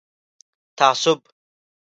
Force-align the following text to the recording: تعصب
تعصب 0.79 1.21